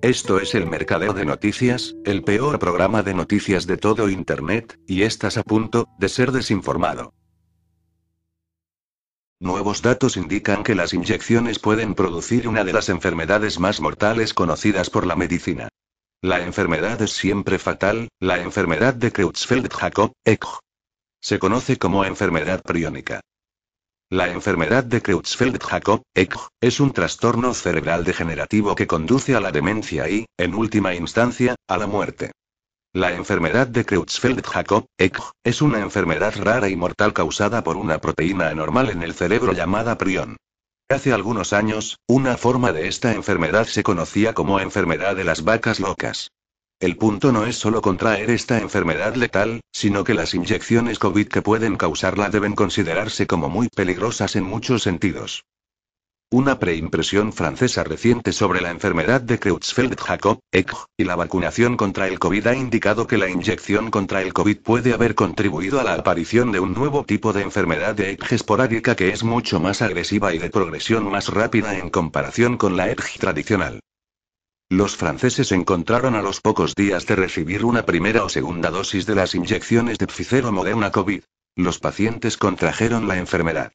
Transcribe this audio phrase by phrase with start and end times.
[0.00, 5.02] Esto es el Mercadeo de Noticias, el peor programa de noticias de todo Internet, y
[5.02, 7.14] estás a punto de ser desinformado.
[9.40, 14.88] Nuevos datos indican que las inyecciones pueden producir una de las enfermedades más mortales conocidas
[14.88, 15.68] por la medicina.
[16.22, 20.60] La enfermedad es siempre fatal, la enfermedad de Creutzfeldt-Jakob, ECH.
[21.20, 23.20] Se conoce como enfermedad priónica.
[24.10, 30.08] La enfermedad de Creutzfeldt-Jakob, ECH, es un trastorno cerebral degenerativo que conduce a la demencia
[30.08, 32.32] y, en última instancia, a la muerte.
[32.94, 38.48] La enfermedad de Creutzfeldt-Jakob, ECH, es una enfermedad rara y mortal causada por una proteína
[38.48, 40.38] anormal en el cerebro llamada prión.
[40.88, 45.80] Hace algunos años, una forma de esta enfermedad se conocía como enfermedad de las vacas
[45.80, 46.30] locas.
[46.80, 51.42] El punto no es solo contraer esta enfermedad letal, sino que las inyecciones COVID que
[51.42, 55.44] pueden causarla deben considerarse como muy peligrosas en muchos sentidos.
[56.30, 62.20] Una preimpresión francesa reciente sobre la enfermedad de Creutzfeldt-Jakob, ECH, y la vacunación contra el
[62.20, 66.52] COVID ha indicado que la inyección contra el COVID puede haber contribuido a la aparición
[66.52, 70.38] de un nuevo tipo de enfermedad de ECH esporádica que es mucho más agresiva y
[70.38, 73.80] de progresión más rápida en comparación con la ECH tradicional.
[74.70, 79.14] Los franceses encontraron a los pocos días de recibir una primera o segunda dosis de
[79.14, 81.22] las inyecciones de Pfizer o Moderna COVID.
[81.56, 83.72] Los pacientes contrajeron la enfermedad.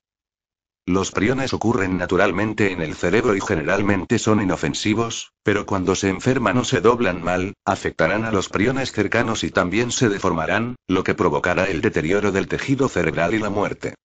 [0.85, 6.59] Los priones ocurren naturalmente en el cerebro y generalmente son inofensivos, pero cuando se enferman
[6.59, 11.15] o se doblan mal, afectarán a los priones cercanos y también se deformarán, lo que
[11.15, 13.95] provocará el deterioro del tejido cerebral y la muerte.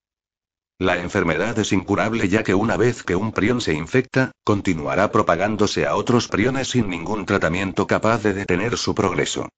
[0.80, 5.86] La enfermedad es incurable ya que una vez que un prión se infecta, continuará propagándose
[5.86, 9.48] a otros priones sin ningún tratamiento capaz de detener su progreso.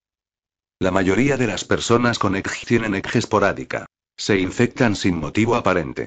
[0.78, 3.84] La mayoría de las personas con ECG tienen ECG esporádica.
[4.16, 6.06] Se infectan sin motivo aparente.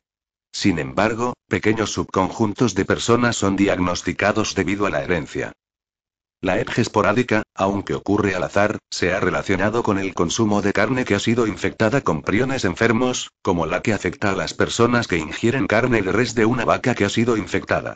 [0.52, 5.52] Sin embargo, pequeños subconjuntos de personas son diagnosticados debido a la herencia.
[6.44, 11.06] La EPG esporádica, aunque ocurre al azar, se ha relacionado con el consumo de carne
[11.06, 15.18] que ha sido infectada con priones enfermos, como la que afecta a las personas que
[15.18, 17.96] ingieren carne de res de una vaca que ha sido infectada.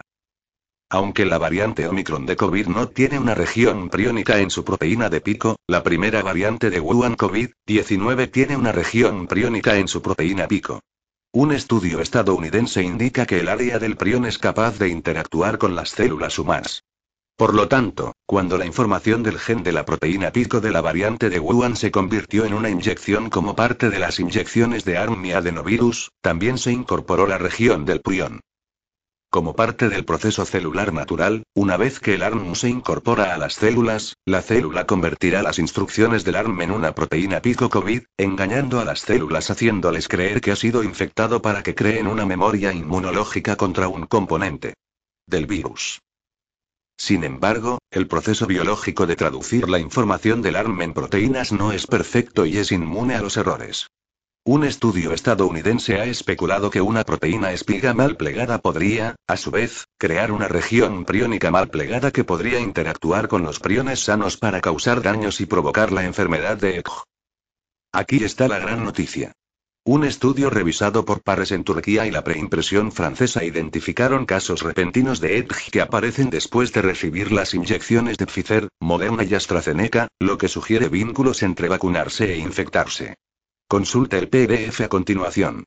[0.89, 5.19] Aunque la variante Omicron de COVID no tiene una región priónica en su proteína de
[5.19, 10.79] pico, la primera variante de Wuhan COVID-19 tiene una región priónica en su proteína pico.
[11.33, 15.89] Un estudio estadounidense indica que el área del prión es capaz de interactuar con las
[15.89, 16.85] células humanas.
[17.37, 21.29] Por lo tanto, cuando la información del gen de la proteína pico de la variante
[21.29, 25.33] de Wuhan se convirtió en una inyección como parte de las inyecciones de ARN y
[25.33, 28.39] adenovirus, también se incorporó la región del prión.
[29.29, 33.53] Como parte del proceso celular natural, una vez que el ARN se incorpora a las
[33.53, 38.85] células, la célula convertirá las instrucciones del ARN en una proteína pico COVID, engañando a
[38.85, 43.89] las células haciéndoles creer que ha sido infectado para que creen una memoria inmunológica contra
[43.89, 44.73] un componente
[45.27, 45.99] del virus.
[46.97, 51.85] Sin embargo, el proceso biológico de traducir la información del ARM en proteínas no es
[51.87, 53.87] perfecto y es inmune a los errores.
[54.43, 59.85] Un estudio estadounidense ha especulado que una proteína espiga mal plegada podría, a su vez,
[59.97, 65.01] crear una región priónica mal plegada que podría interactuar con los priones sanos para causar
[65.01, 67.03] daños y provocar la enfermedad de ECH.
[67.91, 69.33] Aquí está la gran noticia.
[69.87, 75.37] Un estudio revisado por pares en Turquía y la preimpresión francesa identificaron casos repentinos de
[75.37, 80.49] EDG que aparecen después de recibir las inyecciones de Pfizer, Moderna y AstraZeneca, lo que
[80.49, 83.15] sugiere vínculos entre vacunarse e infectarse.
[83.69, 85.63] Consulte el PDF a continuación.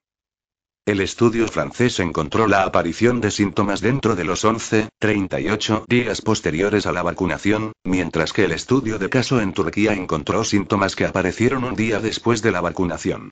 [0.84, 6.84] El estudio francés encontró la aparición de síntomas dentro de los 11, 38 días posteriores
[6.84, 11.64] a la vacunación, mientras que el estudio de caso en Turquía encontró síntomas que aparecieron
[11.64, 13.30] un día después de la vacunación.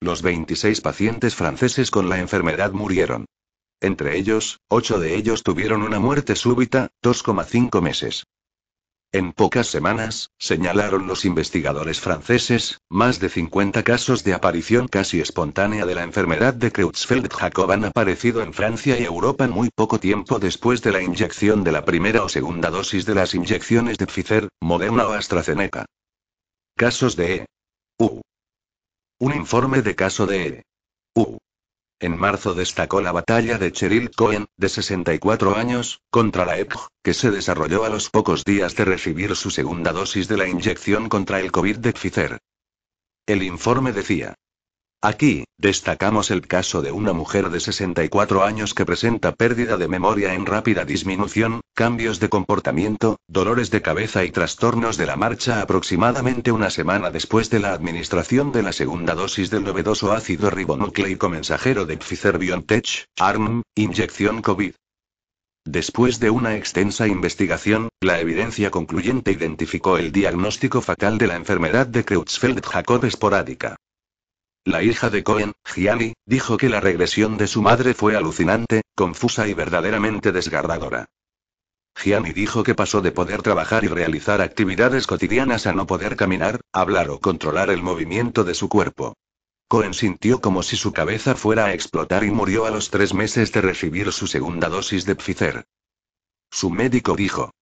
[0.00, 3.26] Los 26 pacientes franceses con la enfermedad murieron.
[3.80, 8.24] Entre ellos, 8 de ellos tuvieron una muerte súbita, 2,5 meses.
[9.10, 15.86] En pocas semanas, señalaron los investigadores franceses, más de 50 casos de aparición casi espontánea
[15.86, 20.82] de la enfermedad de Creutzfeldt-Jakob han aparecido en Francia y Europa muy poco tiempo después
[20.82, 25.08] de la inyección de la primera o segunda dosis de las inyecciones de Pfizer, Moderna
[25.08, 25.86] o AstraZeneca.
[26.76, 27.46] Casos de E.
[29.20, 30.64] Un informe de caso de
[31.16, 31.38] U.
[32.00, 37.14] En marzo destacó la batalla de Cheryl Cohen, de 64 años, contra la EPG, que
[37.14, 41.40] se desarrolló a los pocos días de recibir su segunda dosis de la inyección contra
[41.40, 42.38] el COVID de Pfizer.
[43.26, 44.36] El informe decía.
[45.00, 50.34] Aquí, destacamos el caso de una mujer de 64 años que presenta pérdida de memoria
[50.34, 56.50] en rápida disminución, cambios de comportamiento, dolores de cabeza y trastornos de la marcha aproximadamente
[56.50, 61.86] una semana después de la administración de la segunda dosis del novedoso ácido ribonucleico mensajero
[61.86, 64.72] de Pfizer-BioNTech, ARM, inyección COVID.
[65.64, 71.86] Después de una extensa investigación, la evidencia concluyente identificó el diagnóstico fatal de la enfermedad
[71.86, 73.76] de Creutzfeldt-Jakob esporádica.
[74.68, 79.48] La hija de Cohen, Gianni, dijo que la regresión de su madre fue alucinante, confusa
[79.48, 81.06] y verdaderamente desgarradora.
[81.96, 86.60] Gianni dijo que pasó de poder trabajar y realizar actividades cotidianas a no poder caminar,
[86.70, 89.16] hablar o controlar el movimiento de su cuerpo.
[89.68, 93.50] Cohen sintió como si su cabeza fuera a explotar y murió a los tres meses
[93.52, 95.64] de recibir su segunda dosis de Pfizer.
[96.50, 97.54] Su médico dijo,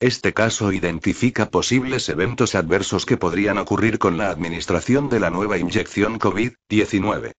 [0.00, 5.58] este caso identifica posibles eventos adversos que podrían ocurrir con la administración de la nueva
[5.58, 7.32] inyección COVID-19.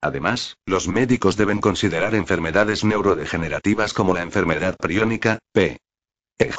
[0.00, 5.78] Además, los médicos deben considerar enfermedades neurodegenerativas como la enfermedad priónica, P.
[6.38, 6.50] E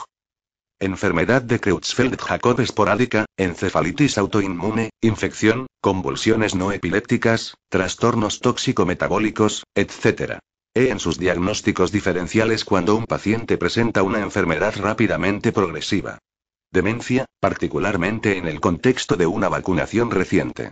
[0.80, 10.40] enfermedad de Creutzfeldt-Jakob esporádica, encefalitis autoinmune, infección, convulsiones no epilépticas, trastornos tóxico-metabólicos, etc.
[10.88, 16.20] En sus diagnósticos diferenciales cuando un paciente presenta una enfermedad rápidamente progresiva.
[16.72, 20.72] Demencia, particularmente en el contexto de una vacunación reciente.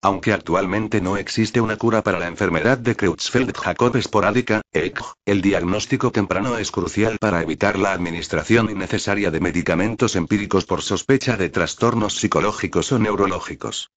[0.00, 6.10] Aunque actualmente no existe una cura para la enfermedad de Creutzfeldt-Jakob esporádica, ECG, el diagnóstico
[6.12, 12.16] temprano es crucial para evitar la administración innecesaria de medicamentos empíricos por sospecha de trastornos
[12.16, 13.90] psicológicos o neurológicos.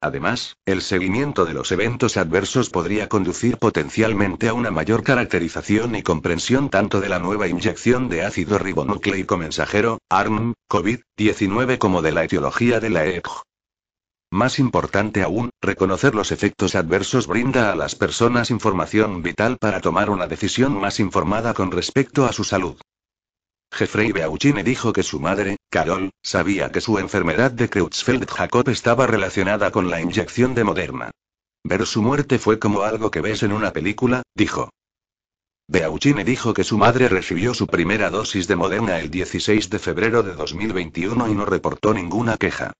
[0.00, 6.02] Además, el seguimiento de los eventos adversos podría conducir potencialmente a una mayor caracterización y
[6.02, 12.24] comprensión tanto de la nueva inyección de ácido ribonucleico mensajero, ARM, COVID-19 como de la
[12.24, 13.42] etiología de la ECG.
[14.30, 20.10] Más importante aún, reconocer los efectos adversos brinda a las personas información vital para tomar
[20.10, 22.76] una decisión más informada con respecto a su salud.
[23.72, 29.70] Jeffrey Beauchine dijo que su madre, Carol, sabía que su enfermedad de Creutzfeldt-Jakob estaba relacionada
[29.70, 31.10] con la inyección de Moderna.
[31.64, 34.70] Ver su muerte fue como algo que ves en una película, dijo.
[35.68, 40.22] Beauchine dijo que su madre recibió su primera dosis de Moderna el 16 de febrero
[40.22, 42.72] de 2021 y no reportó ninguna queja.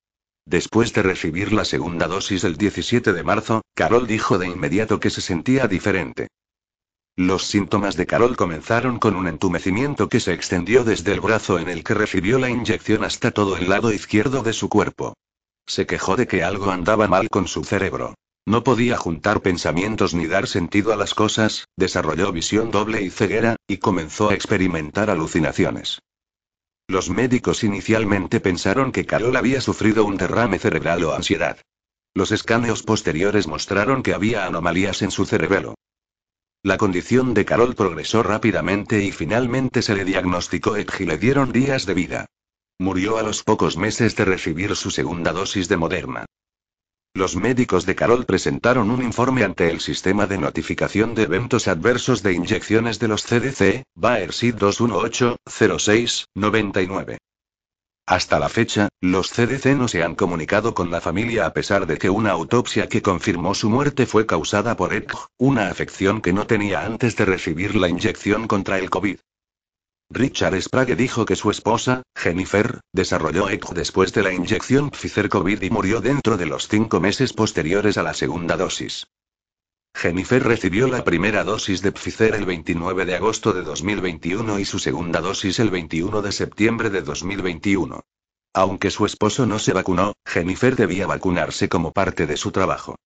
[0.44, 5.10] Después de recibir la segunda dosis el 17 de marzo, Carol dijo de inmediato que
[5.10, 6.28] se sentía diferente.
[7.18, 11.70] Los síntomas de Carol comenzaron con un entumecimiento que se extendió desde el brazo en
[11.70, 15.14] el que recibió la inyección hasta todo el lado izquierdo de su cuerpo.
[15.66, 18.16] Se quejó de que algo andaba mal con su cerebro.
[18.44, 23.56] No podía juntar pensamientos ni dar sentido a las cosas, desarrolló visión doble y ceguera,
[23.66, 26.00] y comenzó a experimentar alucinaciones.
[26.86, 31.56] Los médicos inicialmente pensaron que Carol había sufrido un derrame cerebral o ansiedad.
[32.12, 35.76] Los escaneos posteriores mostraron que había anomalías en su cerebelo.
[36.66, 41.52] La condición de Carol progresó rápidamente y finalmente se le diagnosticó ECG y le dieron
[41.52, 42.26] días de vida.
[42.80, 46.26] Murió a los pocos meses de recibir su segunda dosis de Moderna.
[47.14, 52.24] Los médicos de Carol presentaron un informe ante el sistema de notificación de eventos adversos
[52.24, 57.19] de inyecciones de los CDC, Bayer 218 06 99.
[58.08, 61.99] Hasta la fecha, los CDC no se han comunicado con la familia a pesar de
[61.99, 66.46] que una autopsia que confirmó su muerte fue causada por ECG, una afección que no
[66.46, 69.19] tenía antes de recibir la inyección contra el COVID.
[70.08, 75.60] Richard Sprague dijo que su esposa, Jennifer, desarrolló ECG después de la inyección Pfizer COVID
[75.60, 79.08] y murió dentro de los cinco meses posteriores a la segunda dosis.
[79.98, 84.79] Jennifer recibió la primera dosis de Pfizer el 29 de agosto de 2021 y su
[84.79, 88.05] segunda dosis el 21 de septiembre de 2021.
[88.53, 92.96] Aunque su esposo no se vacunó, Jennifer debía vacunarse como parte de su trabajo.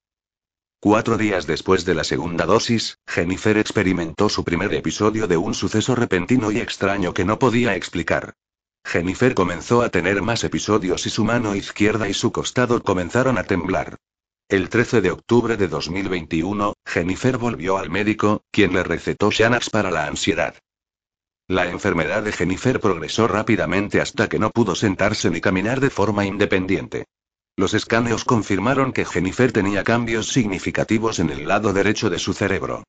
[0.80, 5.94] Cuatro días después de la segunda dosis, Jennifer experimentó su primer episodio de un suceso
[5.94, 8.34] repentino y extraño que no podía explicar.
[8.84, 13.44] Jennifer comenzó a tener más episodios y su mano izquierda y su costado comenzaron a
[13.44, 13.96] temblar.
[14.50, 19.92] El 13 de octubre de 2021, Jennifer volvió al médico, quien le recetó Xanax para
[19.92, 20.56] la ansiedad.
[21.46, 26.26] La enfermedad de Jennifer progresó rápidamente hasta que no pudo sentarse ni caminar de forma
[26.26, 27.04] independiente.
[27.56, 32.82] Los escáneos confirmaron que Jennifer tenía cambios significativos en el lado derecho de su cerebro.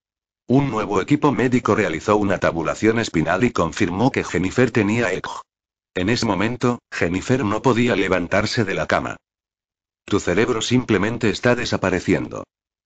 [0.47, 5.41] Un nuevo equipo médico realizó una tabulación espinal y confirmó que Jennifer tenía ECG.
[5.93, 9.17] En ese momento, Jennifer no podía levantarse de la cama.
[10.05, 12.43] Tu cerebro simplemente está desapareciendo.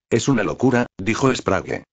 [0.10, 1.84] Es una locura, dijo Sprague.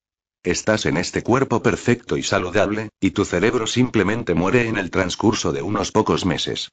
[0.42, 5.52] Estás en este cuerpo perfecto y saludable, y tu cerebro simplemente muere en el transcurso
[5.52, 6.70] de unos pocos meses.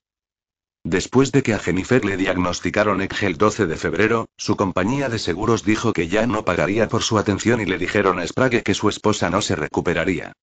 [0.83, 5.63] Después de que a Jennifer le diagnosticaron el 12 de febrero, su compañía de seguros
[5.63, 8.89] dijo que ya no pagaría por su atención y le dijeron a Sprague que su
[8.89, 10.33] esposa no se recuperaría.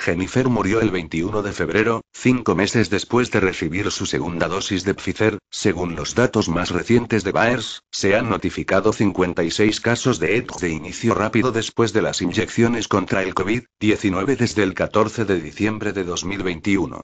[0.00, 4.94] Jennifer murió el 21 de febrero, cinco meses después de recibir su segunda dosis de
[4.94, 5.38] Pfizer.
[5.50, 10.70] Según los datos más recientes de Baers, se han notificado 56 casos de ECG de
[10.70, 16.04] inicio rápido después de las inyecciones contra el COVID-19 desde el 14 de diciembre de
[16.04, 17.02] 2021.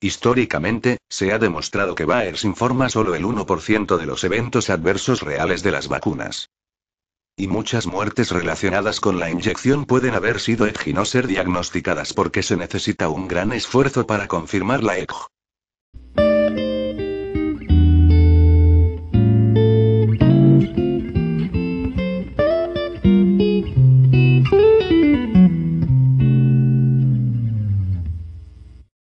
[0.00, 5.62] Históricamente, se ha demostrado que Baers informa solo el 1% de los eventos adversos reales
[5.62, 6.48] de las vacunas.
[7.40, 12.12] Y muchas muertes relacionadas con la inyección pueden haber sido EG y no ser diagnosticadas
[12.12, 15.08] porque se necesita un gran esfuerzo para confirmar la EG.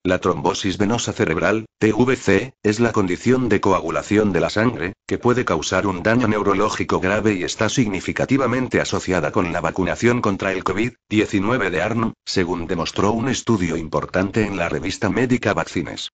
[0.09, 5.45] La trombosis venosa cerebral, TVC, es la condición de coagulación de la sangre, que puede
[5.45, 11.69] causar un daño neurológico grave y está significativamente asociada con la vacunación contra el COVID-19
[11.69, 16.09] de Arno, según demostró un estudio importante en la revista médica Vaccines.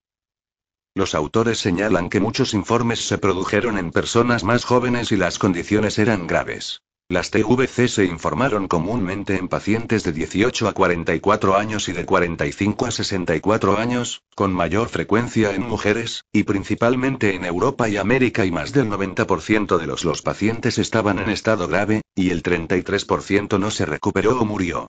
[0.95, 5.97] Los autores señalan que muchos informes se produjeron en personas más jóvenes y las condiciones
[5.97, 6.81] eran graves.
[7.13, 12.87] Las TVC se informaron comúnmente en pacientes de 18 a 44 años y de 45
[12.87, 18.51] a 64 años, con mayor frecuencia en mujeres, y principalmente en Europa y América y
[18.51, 23.69] más del 90% de los, los pacientes estaban en estado grave, y el 33% no
[23.69, 24.87] se recuperó o murió.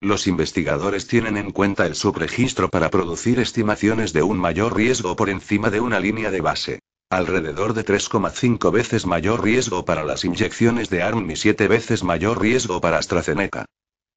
[0.00, 5.30] Los investigadores tienen en cuenta el subregistro para producir estimaciones de un mayor riesgo por
[5.30, 6.80] encima de una línea de base.
[7.10, 12.38] Alrededor de 3,5 veces mayor riesgo para las inyecciones de ARM y 7 veces mayor
[12.38, 13.64] riesgo para AstraZeneca.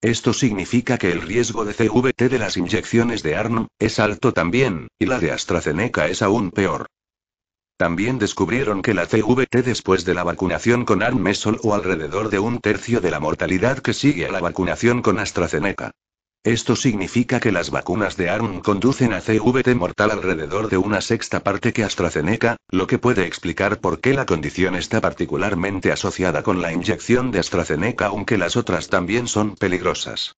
[0.01, 4.89] Esto significa que el riesgo de CVT de las inyecciones de ARM es alto también,
[4.99, 6.87] y la de AstraZeneca es aún peor.
[7.77, 12.39] También descubrieron que la CVT después de la vacunación con ARM es solo alrededor de
[12.39, 15.91] un tercio de la mortalidad que sigue a la vacunación con AstraZeneca.
[16.43, 21.41] Esto significa que las vacunas de ARM conducen a CVT mortal alrededor de una sexta
[21.43, 26.59] parte que AstraZeneca, lo que puede explicar por qué la condición está particularmente asociada con
[26.59, 30.33] la inyección de AstraZeneca aunque las otras también son peligrosas.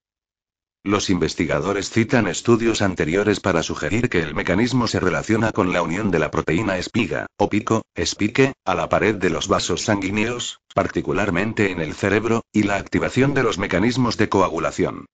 [0.83, 6.12] Los investigadores citan estudios anteriores para sugerir que el mecanismo se relaciona con la unión
[6.12, 11.72] de la proteína espiga, o pico, espique, a la pared de los vasos sanguíneos, particularmente
[11.72, 15.05] en el cerebro, y la activación de los mecanismos de coagulación.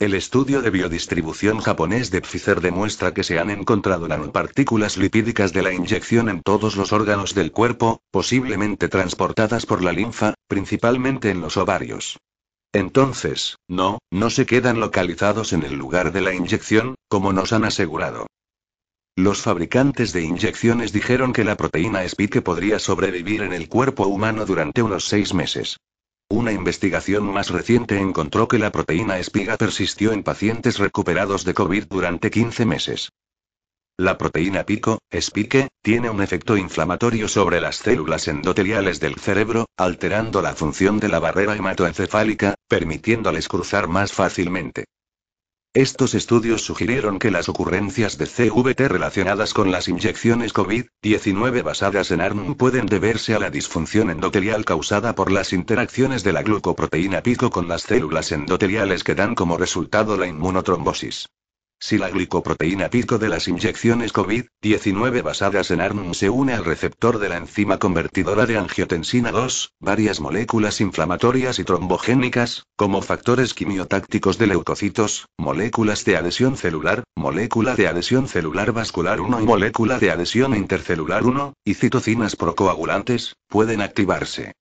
[0.00, 5.62] El estudio de biodistribución japonés de Pfizer demuestra que se han encontrado nanopartículas lipídicas de
[5.62, 11.40] la inyección en todos los órganos del cuerpo, posiblemente transportadas por la linfa, principalmente en
[11.40, 12.18] los ovarios.
[12.72, 17.64] Entonces, no, no se quedan localizados en el lugar de la inyección, como nos han
[17.64, 18.26] asegurado.
[19.14, 24.44] Los fabricantes de inyecciones dijeron que la proteína Spike podría sobrevivir en el cuerpo humano
[24.44, 25.76] durante unos seis meses.
[26.34, 31.84] Una investigación más reciente encontró que la proteína espiga persistió en pacientes recuperados de COVID
[31.84, 33.12] durante 15 meses.
[33.96, 40.42] La proteína pico, espique, tiene un efecto inflamatorio sobre las células endoteliales del cerebro, alterando
[40.42, 44.86] la función de la barrera hematoencefálica, permitiéndoles cruzar más fácilmente.
[45.74, 52.20] Estos estudios sugirieron que las ocurrencias de CVT relacionadas con las inyecciones COVID-19 basadas en
[52.20, 57.50] ARN pueden deberse a la disfunción endotelial causada por las interacciones de la glucoproteína pico
[57.50, 61.28] con las células endoteliales que dan como resultado la inmunotrombosis.
[61.86, 67.18] Si la glicoproteína pico de las inyecciones COVID-19 basadas en ARN se une al receptor
[67.18, 74.38] de la enzima convertidora de angiotensina 2, varias moléculas inflamatorias y trombogénicas, como factores quimiotácticos
[74.38, 80.10] de leucocitos, moléculas de adhesión celular, molécula de adhesión celular vascular 1 y molécula de
[80.10, 84.54] adhesión intercelular 1, y citocinas procoagulantes, pueden activarse.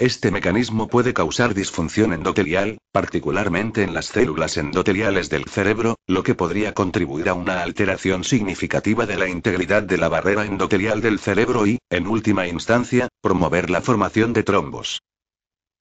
[0.00, 6.36] Este mecanismo puede causar disfunción endotelial, particularmente en las células endoteliales del cerebro, lo que
[6.36, 11.66] podría contribuir a una alteración significativa de la integridad de la barrera endotelial del cerebro
[11.66, 15.02] y, en última instancia, promover la formación de trombos.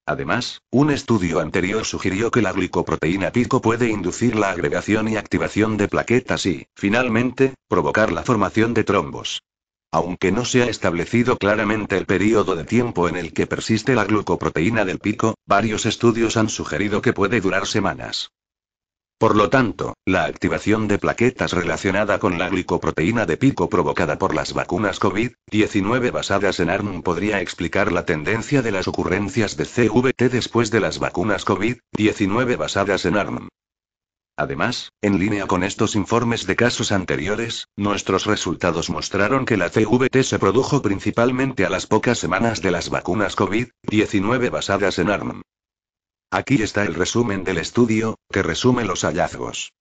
[0.08, 5.78] Además, un estudio anterior sugirió que la glicoproteína pico puede inducir la agregación y activación
[5.78, 9.44] de plaquetas y, finalmente, provocar la formación de trombos.
[9.92, 14.06] Aunque no se ha establecido claramente el periodo de tiempo en el que persiste la
[14.06, 18.32] glucoproteína del pico, varios estudios han sugerido que puede durar semanas.
[19.20, 24.36] Por lo tanto, la activación de plaquetas relacionada con la glicoproteína de pico provocada por
[24.36, 30.30] las vacunas COVID-19 basadas en ARN podría explicar la tendencia de las ocurrencias de CVT
[30.30, 33.50] después de las vacunas COVID-19 basadas en ARN.
[34.40, 40.22] Además, en línea con estos informes de casos anteriores, nuestros resultados mostraron que la CVT
[40.22, 45.42] se produjo principalmente a las pocas semanas de las vacunas COVID-19 basadas en ARN.
[46.30, 49.74] Aquí está el resumen del estudio, que resume los hallazgos.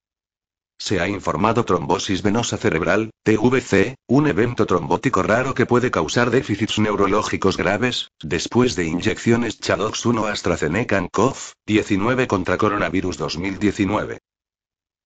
[0.79, 6.79] Se ha informado trombosis venosa cerebral, TVC, un evento trombótico raro que puede causar déficits
[6.79, 14.19] neurológicos graves, después de inyecciones Chadox 1 AstraZeneca en COV-19 contra coronavirus 2019.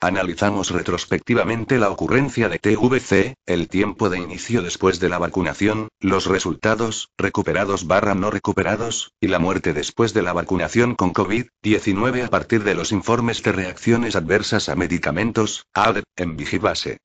[0.04, 6.26] Analizamos retrospectivamente la ocurrencia de TVC, el tiempo de inicio después de la vacunación, los
[6.26, 12.30] resultados, recuperados barra no recuperados, y la muerte después de la vacunación con COVID-19 a
[12.30, 16.98] partir de los informes de reacciones adversas a medicamentos, AD, en Vigibase.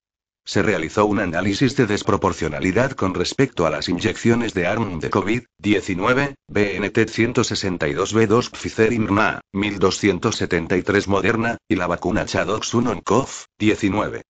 [0.46, 6.34] Se realizó un análisis de desproporcionalidad con respecto a las inyecciones de ARN de COVID-19,
[6.46, 14.22] BNT 162B2 Pfizer Inma, 1273 Moderna, y la vacuna Chadox 1 en COV-19.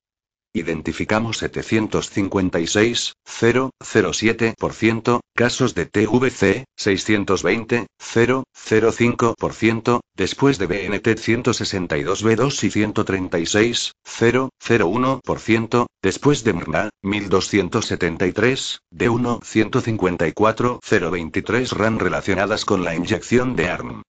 [0.56, 15.86] Identificamos 756, 0,07%, casos de TVC, 620, 0,05%, después de BNT 162B2 y 136, 0,01%,
[16.02, 24.02] después de MRNA, 1273, D1, 154, 023 RAN relacionadas con la inyección de ARM.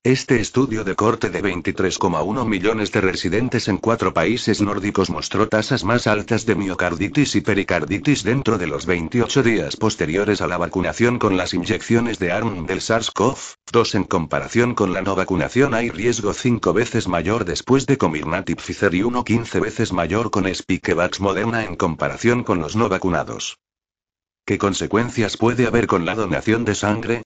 [0.04, 5.84] Este estudio de corte de 23,1 millones de residentes en cuatro países nórdicos mostró tasas
[5.84, 11.20] más altas de miocarditis y pericarditis dentro de los 28 días posteriores a la vacunación
[11.20, 16.34] con las inyecciones de ARN del SARS-CoV-2 en comparación con la no vacunación hay riesgo
[16.34, 21.64] 5 veces mayor después de Comirnaty Pfizer y 1 15 veces mayor con Spikevax Moderna
[21.64, 23.60] en comparación con los no vacunados.
[24.44, 27.22] ¿Qué consecuencias puede haber con la donación de sangre?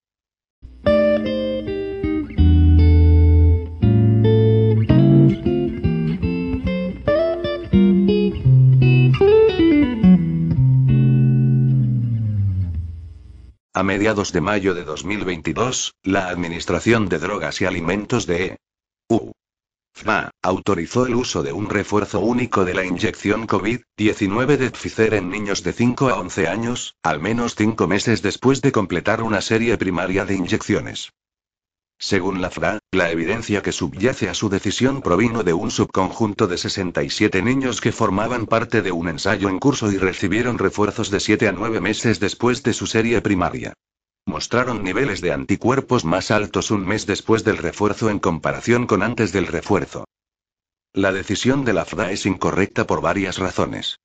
[13.76, 18.56] A mediados de mayo de 2022, la Administración de Drogas y Alimentos de
[19.10, 19.32] EU
[19.92, 25.28] FMA, autorizó el uso de un refuerzo único de la inyección COVID-19 de Pfizer en
[25.28, 29.76] niños de 5 a 11 años, al menos 5 meses después de completar una serie
[29.76, 31.12] primaria de inyecciones.
[31.98, 36.58] Según la FRA, la evidencia que subyace a su decisión provino de un subconjunto de
[36.58, 41.48] 67 niños que formaban parte de un ensayo en curso y recibieron refuerzos de 7
[41.48, 43.72] a 9 meses después de su serie primaria.
[44.26, 49.32] Mostraron niveles de anticuerpos más altos un mes después del refuerzo en comparación con antes
[49.32, 50.04] del refuerzo.
[50.92, 54.00] La decisión de la FRA es incorrecta por varias razones.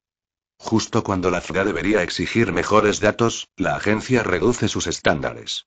[0.57, 5.65] Justo cuando la FRA debería exigir mejores datos, la agencia reduce sus estándares.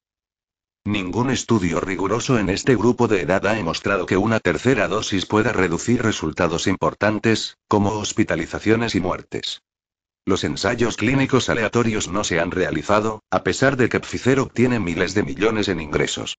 [0.87, 5.51] Ningún estudio riguroso en este grupo de edad ha demostrado que una tercera dosis pueda
[5.51, 9.63] reducir resultados importantes, como hospitalizaciones y muertes.
[10.27, 15.15] Los ensayos clínicos aleatorios no se han realizado, a pesar de que Pfizer obtiene miles
[15.15, 16.37] de millones en ingresos.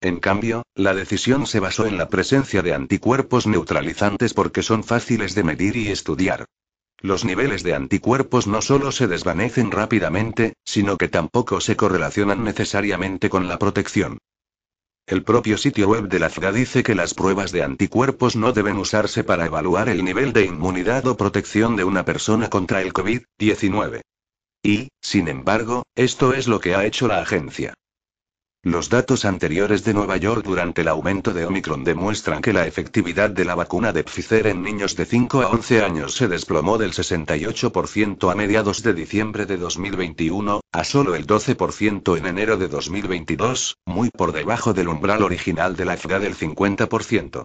[0.00, 5.36] En cambio, la decisión se basó en la presencia de anticuerpos neutralizantes porque son fáciles
[5.36, 6.46] de medir y estudiar.
[7.02, 13.28] Los niveles de anticuerpos no solo se desvanecen rápidamente, sino que tampoco se correlacionan necesariamente
[13.28, 14.18] con la protección.
[15.04, 18.76] El propio sitio web de la FDA dice que las pruebas de anticuerpos no deben
[18.76, 24.02] usarse para evaluar el nivel de inmunidad o protección de una persona contra el COVID-19.
[24.62, 27.74] Y, sin embargo, esto es lo que ha hecho la agencia.
[28.64, 33.28] Los datos anteriores de Nueva York durante el aumento de Omicron demuestran que la efectividad
[33.28, 36.92] de la vacuna de Pfizer en niños de 5 a 11 años se desplomó del
[36.92, 43.78] 68% a mediados de diciembre de 2021, a solo el 12% en enero de 2022,
[43.84, 47.42] muy por debajo del umbral original de la FDA del 50%.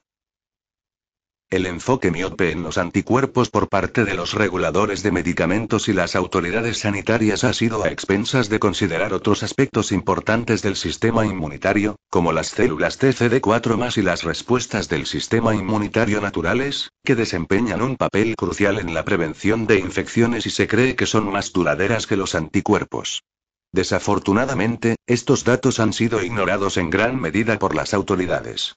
[1.49, 6.17] El enfoque miope en los anticuerpos por parte de los reguladores de medicamentos y las
[6.17, 12.33] autoridades sanitarias ha sido a expensas de considerar otros aspectos importantes del sistema inmunitario, como
[12.33, 18.77] las células TCD4 y las respuestas del sistema inmunitario naturales, que desempeñan un papel crucial
[18.77, 23.23] en la prevención de infecciones y se cree que son más duraderas que los anticuerpos.
[23.71, 28.75] Desafortunadamente, estos datos han sido ignorados en gran medida por las autoridades.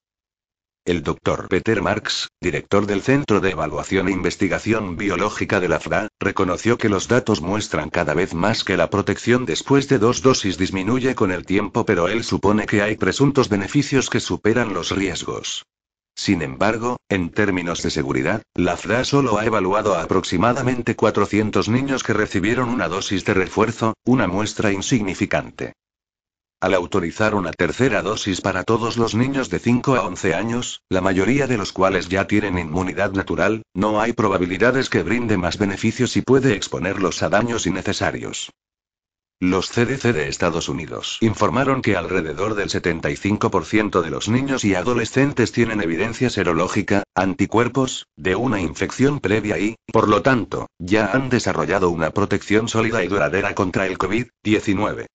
[0.90, 6.08] El doctor Peter Marks, director del Centro de Evaluación e Investigación Biológica de la FRA,
[6.18, 10.58] reconoció que los datos muestran cada vez más que la protección después de dos dosis
[10.58, 15.64] disminuye con el tiempo, pero él supone que hay presuntos beneficios que superan los riesgos.
[16.16, 22.02] Sin embargo, en términos de seguridad, la FRA solo ha evaluado a aproximadamente 400 niños
[22.02, 25.74] que recibieron una dosis de refuerzo, una muestra insignificante.
[26.62, 31.00] Al autorizar una tercera dosis para todos los niños de 5 a 11 años, la
[31.00, 36.18] mayoría de los cuales ya tienen inmunidad natural, no hay probabilidades que brinde más beneficios
[36.18, 38.50] y puede exponerlos a daños innecesarios.
[39.40, 45.52] Los CDC de Estados Unidos informaron que alrededor del 75% de los niños y adolescentes
[45.52, 51.88] tienen evidencia serológica, anticuerpos, de una infección previa y, por lo tanto, ya han desarrollado
[51.88, 55.06] una protección sólida y duradera contra el COVID-19.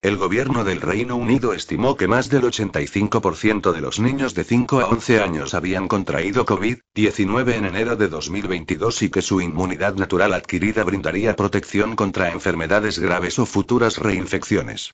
[0.00, 4.78] El gobierno del Reino Unido estimó que más del 85% de los niños de 5
[4.78, 10.34] a 11 años habían contraído COVID-19 en enero de 2022 y que su inmunidad natural
[10.34, 14.92] adquirida brindaría protección contra enfermedades graves o futuras reinfecciones.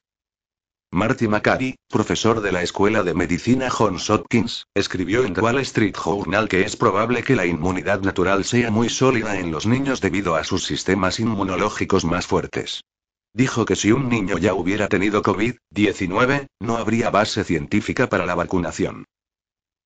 [0.90, 6.48] Marty McCarty, profesor de la Escuela de Medicina Johns Hopkins, escribió en Wall Street Journal
[6.48, 10.44] que es probable que la inmunidad natural sea muy sólida en los niños debido a
[10.44, 12.84] sus sistemas inmunológicos más fuertes.
[13.36, 18.36] Dijo que si un niño ya hubiera tenido COVID-19, no habría base científica para la
[18.36, 19.06] vacunación.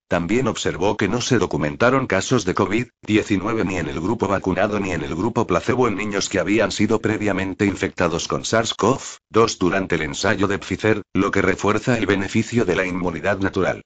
[0.07, 4.93] También observó que no se documentaron casos de COVID-19 ni en el grupo vacunado ni
[4.93, 10.03] en el grupo placebo en niños que habían sido previamente infectados con SARS-CoV-2 durante el
[10.03, 13.83] ensayo de Pfizer, lo que refuerza el beneficio de la inmunidad natural.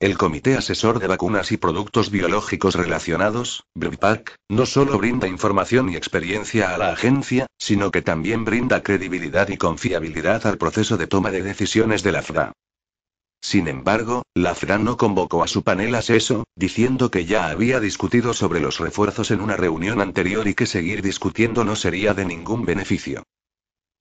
[0.00, 5.96] El Comité Asesor de Vacunas y Productos Biológicos Relacionados, BRIPAC, no solo brinda información y
[5.96, 11.32] experiencia a la agencia, sino que también brinda credibilidad y confiabilidad al proceso de toma
[11.32, 12.52] de decisiones de la FRA.
[13.40, 18.34] Sin embargo, la FRA no convocó a su panel aseso, diciendo que ya había discutido
[18.34, 22.64] sobre los refuerzos en una reunión anterior y que seguir discutiendo no sería de ningún
[22.64, 23.24] beneficio.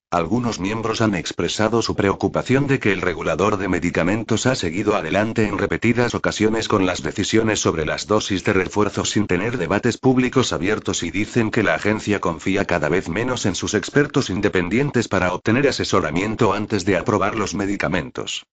[0.09, 5.45] Algunos miembros han expresado su preocupación de que el regulador de medicamentos ha seguido adelante
[5.45, 10.53] en repetidas ocasiones con las decisiones sobre las dosis de refuerzo sin tener debates públicos
[10.53, 15.33] abiertos y dicen que la agencia confía cada vez menos en sus expertos independientes para
[15.33, 18.45] obtener asesoramiento antes de aprobar los medicamentos.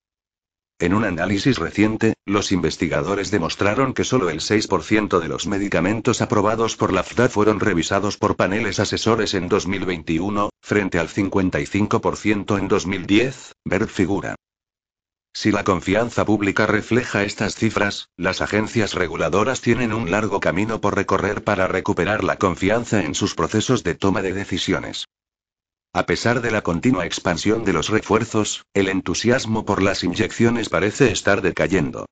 [0.84, 6.76] En un análisis reciente, los investigadores demostraron que solo el 6% de los medicamentos aprobados
[6.76, 13.52] por la FDA fueron revisados por paneles asesores en 2021, frente al 55% en 2010,
[13.64, 14.34] ver figura.
[15.32, 20.96] Si la confianza pública refleja estas cifras, las agencias reguladoras tienen un largo camino por
[20.96, 25.06] recorrer para recuperar la confianza en sus procesos de toma de decisiones.
[25.96, 31.12] A pesar de la continua expansión de los refuerzos, el entusiasmo por las inyecciones parece
[31.12, 32.06] estar decayendo.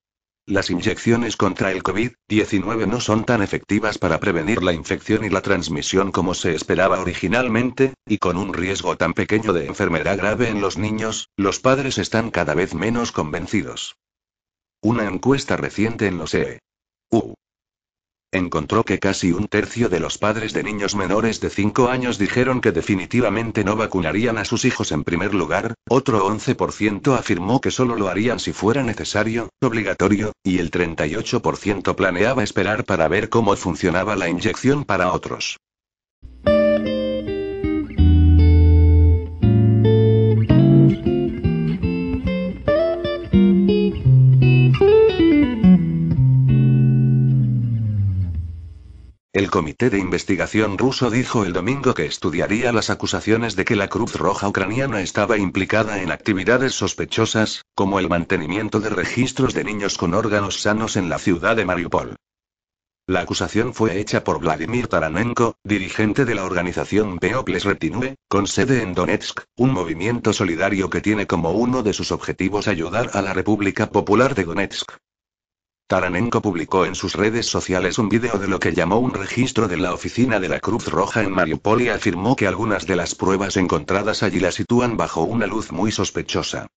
[0.47, 5.41] Las inyecciones contra el COVID-19 no son tan efectivas para prevenir la infección y la
[5.41, 10.61] transmisión como se esperaba originalmente, y con un riesgo tan pequeño de enfermedad grave en
[10.61, 13.97] los niños, los padres están cada vez menos convencidos.
[14.81, 17.35] Una encuesta reciente en los EU
[18.33, 22.61] encontró que casi un tercio de los padres de niños menores de 5 años dijeron
[22.61, 27.95] que definitivamente no vacunarían a sus hijos en primer lugar, otro 11% afirmó que solo
[27.97, 34.17] lo harían si fuera necesario, obligatorio, y el 38% planeaba esperar para ver cómo funcionaba
[34.17, 35.59] la inyección para otros.
[49.35, 53.89] El comité de investigación ruso dijo el domingo que estudiaría las acusaciones de que la
[53.89, 59.97] Cruz Roja ucraniana estaba implicada en actividades sospechosas, como el mantenimiento de registros de niños
[59.97, 62.17] con órganos sanos en la ciudad de Mariupol.
[63.07, 68.83] La acusación fue hecha por Vladimir Taranenko, dirigente de la organización Peoples Retinue, con sede
[68.83, 73.33] en Donetsk, un movimiento solidario que tiene como uno de sus objetivos ayudar a la
[73.33, 74.93] República Popular de Donetsk.
[75.87, 79.77] Taranenko publicó en sus redes sociales un vídeo de lo que llamó un registro de
[79.77, 83.57] la oficina de la Cruz Roja en Mariupol y afirmó que algunas de las pruebas
[83.57, 86.69] encontradas allí la sitúan bajo una luz muy sospechosa.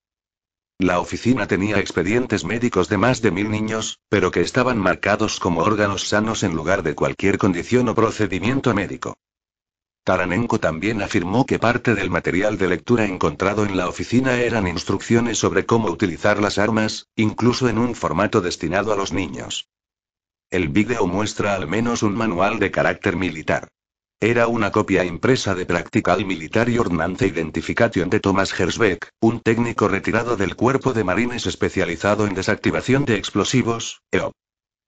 [0.77, 5.61] La oficina tenía expedientes médicos de más de mil niños, pero que estaban marcados como
[5.61, 9.15] órganos sanos en lugar de cualquier condición o procedimiento médico.
[10.05, 15.39] Taranenko también afirmó que parte del material de lectura encontrado en la oficina eran instrucciones
[15.39, 19.67] sobre cómo utilizar las armas, incluso en un formato destinado a los niños.
[20.51, 23.67] El vídeo muestra al menos un manual de carácter militar.
[24.19, 30.37] Era una copia impresa de Practical Military Ordnance Identification de Thomas Hersbeck, un técnico retirado
[30.37, 34.33] del Cuerpo de Marines especializado en desactivación de explosivos, EO.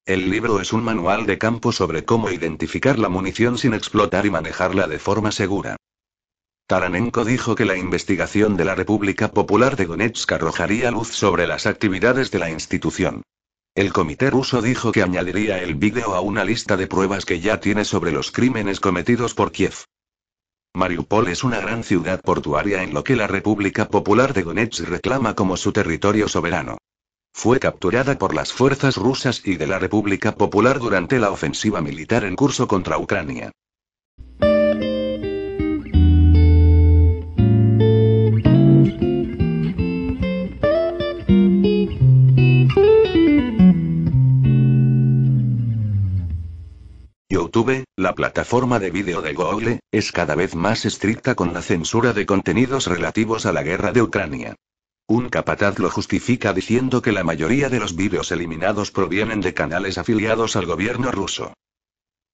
[0.07, 4.29] El libro es un manual de campo sobre cómo identificar la munición sin explotar y
[4.29, 5.75] manejarla de forma segura.
[6.65, 11.65] Taranenko dijo que la investigación de la República Popular de Donetsk arrojaría luz sobre las
[11.65, 13.23] actividades de la institución.
[13.75, 17.59] El comité ruso dijo que añadiría el vídeo a una lista de pruebas que ya
[17.59, 19.83] tiene sobre los crímenes cometidos por Kiev.
[20.73, 25.35] Mariupol es una gran ciudad portuaria en lo que la República Popular de Donetsk reclama
[25.35, 26.77] como su territorio soberano.
[27.39, 32.23] Fue capturada por las fuerzas rusas y de la República Popular durante la ofensiva militar
[32.23, 33.51] en curso contra Ucrania.
[47.29, 52.13] YouTube, la plataforma de vídeo de Google, es cada vez más estricta con la censura
[52.13, 54.55] de contenidos relativos a la guerra de Ucrania.
[55.09, 59.97] Un capataz lo justifica diciendo que la mayoría de los vídeos eliminados provienen de canales
[59.97, 61.53] afiliados al gobierno ruso.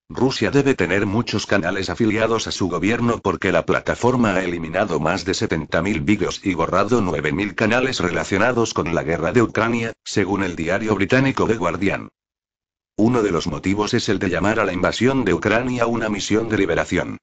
[0.09, 5.23] Rusia debe tener muchos canales afiliados a su gobierno porque la plataforma ha eliminado más
[5.23, 10.55] de 70.000 vídeos y borrado 9.000 canales relacionados con la guerra de Ucrania, según el
[10.55, 12.09] diario británico The Guardian.
[12.97, 16.49] Uno de los motivos es el de llamar a la invasión de Ucrania una misión
[16.49, 17.17] de liberación.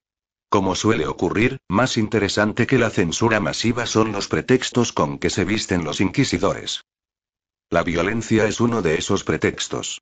[0.51, 5.45] Como suele ocurrir, más interesante que la censura masiva son los pretextos con que se
[5.45, 6.83] visten los inquisidores.
[7.69, 10.01] La violencia es uno de esos pretextos.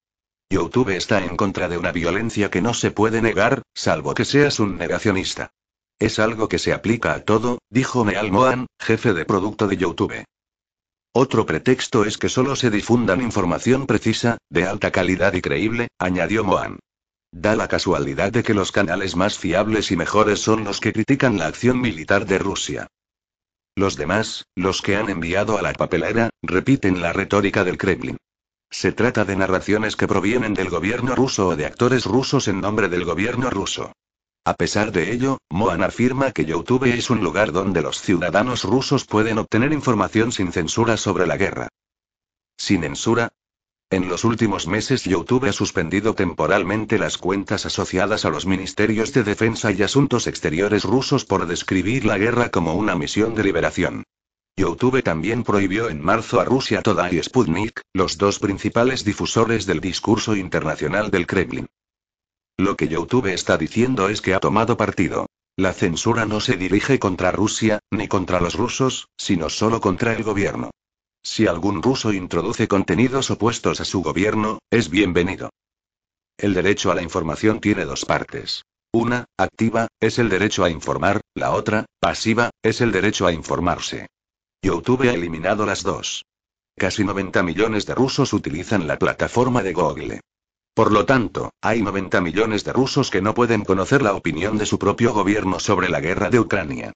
[0.50, 4.60] YouTube está en contra de una violencia que no se puede negar, salvo que seas
[4.60, 5.52] un negacionista.
[6.00, 10.26] Es algo que se aplica a todo, dijo Neal Mohan, jefe de producto de YouTube.
[11.14, 16.44] Otro pretexto es que solo se difundan información precisa, de alta calidad y creíble, añadió
[16.44, 16.80] Mohan.
[17.32, 21.38] Da la casualidad de que los canales más fiables y mejores son los que critican
[21.38, 22.88] la acción militar de Rusia.
[23.76, 28.18] Los demás, los que han enviado a la papelera, repiten la retórica del Kremlin.
[28.72, 32.90] Se trata de narraciones que provienen del gobierno ruso o de actores rusos en nombre
[32.90, 33.94] del gobierno ruso.
[34.46, 39.06] A pesar de ello, Mohan afirma que YouTube es un lugar donde los ciudadanos rusos
[39.06, 41.70] pueden obtener información sin censura sobre la guerra.
[42.58, 43.30] Sin censura,
[43.92, 49.24] en los últimos meses YouTube ha suspendido temporalmente las cuentas asociadas a los ministerios de
[49.24, 54.04] defensa y asuntos exteriores rusos por describir la guerra como una misión de liberación.
[54.56, 59.80] YouTube también prohibió en marzo a Rusia Today y Sputnik, los dos principales difusores del
[59.80, 61.68] discurso internacional del Kremlin.
[62.58, 65.28] Lo que YouTube está diciendo es que ha tomado partido.
[65.56, 70.24] La censura no se dirige contra Rusia, ni contra los rusos, sino solo contra el
[70.24, 70.72] gobierno.
[71.24, 75.50] Si algún ruso introduce contenidos opuestos a su gobierno, es bienvenido.
[76.38, 78.64] El derecho a la información tiene dos partes.
[78.92, 84.08] Una, activa, es el derecho a informar, la otra, pasiva, es el derecho a informarse.
[84.64, 86.26] YouTube ha eliminado las dos.
[86.76, 90.22] Casi 90 millones de rusos utilizan la plataforma de Google.
[90.74, 94.66] Por lo tanto, hay 90 millones de rusos que no pueden conocer la opinión de
[94.66, 96.94] su propio gobierno sobre la guerra de Ucrania.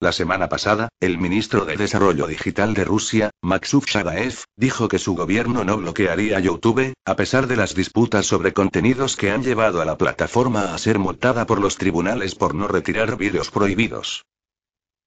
[0.00, 5.16] La semana pasada, el ministro de Desarrollo Digital de Rusia, Maksuf Shagaev, dijo que su
[5.16, 9.84] gobierno no bloquearía YouTube, a pesar de las disputas sobre contenidos que han llevado a
[9.84, 14.24] la plataforma a ser multada por los tribunales por no retirar vídeos prohibidos.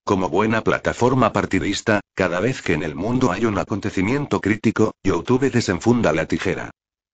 [0.04, 5.50] Como buena plataforma partidista, cada vez que en el mundo hay un acontecimiento crítico, YouTube
[5.50, 6.70] desenfunda la tijera.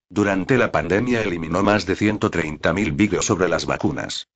[0.10, 4.30] Durante la pandemia eliminó más de 130.000 vídeos sobre las vacunas.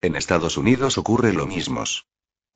[0.00, 1.84] En Estados Unidos ocurre lo mismo.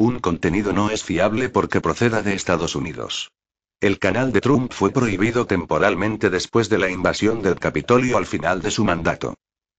[0.00, 3.32] Un contenido no es fiable porque proceda de Estados Unidos.
[3.80, 8.62] El canal de Trump fue prohibido temporalmente después de la invasión del Capitolio al final
[8.62, 9.34] de su mandato.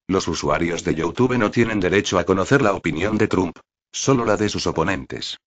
[0.10, 3.60] Los usuarios de YouTube no tienen derecho a conocer la opinión de Trump.
[3.94, 5.38] Solo la de sus oponentes.